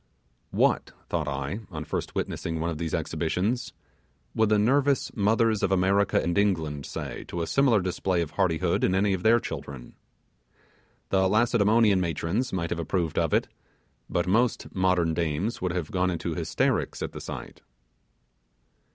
What, 0.49 0.93
thought 1.09 1.27
I, 1.27 1.59
on 1.69 1.83
first 1.83 2.15
witnessing 2.15 2.59
one 2.59 2.71
of 2.71 2.79
these 2.79 2.95
exhibitions, 2.95 3.71
would 4.33 4.49
the 4.49 4.57
nervous 4.57 5.15
mothers 5.15 5.61
of 5.61 5.71
America 5.71 6.19
and 6.19 6.35
England 6.39 6.87
say 6.87 7.23
to 7.25 7.43
a 7.43 7.45
similar 7.45 7.83
display 7.83 8.23
of 8.23 8.31
hardihood 8.31 8.83
in 8.83 8.95
any 8.95 9.13
of 9.13 9.21
their 9.21 9.39
children? 9.39 9.93
The 11.09 11.29
Lacedemonian 11.29 12.01
nation 12.01 12.41
might 12.51 12.71
have 12.71 12.79
approved 12.79 13.19
of 13.19 13.31
it, 13.31 13.47
but 14.09 14.25
most 14.25 14.73
modern 14.75 15.13
dames 15.13 15.61
would 15.61 15.71
have 15.71 15.91
gone 15.91 16.09
into 16.09 16.33
hysterics 16.33 17.03
at 17.03 17.11
the 17.11 17.21
sight. 17.21 17.61